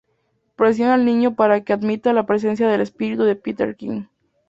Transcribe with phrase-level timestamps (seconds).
[0.55, 4.09] Presiona al niño para que admita la presencia del espíritu de Peter Quint.